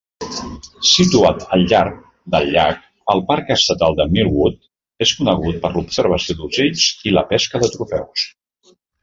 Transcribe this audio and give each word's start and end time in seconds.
Situat 0.91 1.43
al 1.57 1.65
llarg 1.73 1.99
del 2.35 2.49
llac, 2.55 2.79
el 3.15 3.21
parc 3.27 3.51
estatal 3.57 3.99
de 4.01 4.09
Millwood 4.15 4.57
és 5.07 5.13
conegut 5.21 5.61
per 5.67 5.73
l'observació 5.77 6.39
d'ocells 6.41 6.89
i 7.11 7.15
la 7.19 7.27
pesca 7.35 7.63
de 7.67 7.71
trofeus. 7.77 8.27